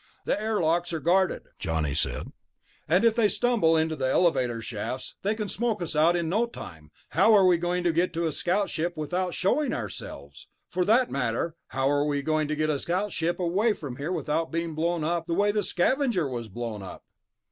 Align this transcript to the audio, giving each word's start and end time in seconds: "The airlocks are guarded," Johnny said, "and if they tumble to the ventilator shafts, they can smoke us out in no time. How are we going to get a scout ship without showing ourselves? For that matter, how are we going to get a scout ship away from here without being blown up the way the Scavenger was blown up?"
"The 0.25 0.41
airlocks 0.41 0.91
are 0.93 0.99
guarded," 0.99 1.43
Johnny 1.59 1.93
said, 1.93 2.31
"and 2.87 3.05
if 3.05 3.13
they 3.13 3.29
tumble 3.29 3.77
to 3.77 3.87
the 3.95 4.05
ventilator 4.05 4.59
shafts, 4.59 5.13
they 5.21 5.35
can 5.35 5.47
smoke 5.47 5.79
us 5.79 5.95
out 5.95 6.15
in 6.15 6.27
no 6.27 6.47
time. 6.47 6.89
How 7.09 7.35
are 7.35 7.45
we 7.45 7.59
going 7.59 7.83
to 7.83 7.91
get 7.91 8.17
a 8.17 8.31
scout 8.31 8.71
ship 8.71 8.97
without 8.97 9.35
showing 9.35 9.73
ourselves? 9.73 10.47
For 10.69 10.83
that 10.85 11.11
matter, 11.11 11.55
how 11.67 11.87
are 11.91 12.03
we 12.05 12.23
going 12.23 12.47
to 12.47 12.55
get 12.55 12.71
a 12.71 12.79
scout 12.79 13.11
ship 13.11 13.39
away 13.39 13.73
from 13.73 13.97
here 13.97 14.11
without 14.11 14.51
being 14.51 14.73
blown 14.73 15.03
up 15.03 15.27
the 15.27 15.35
way 15.35 15.51
the 15.51 15.61
Scavenger 15.61 16.27
was 16.27 16.47
blown 16.49 16.81
up?" 16.81 17.03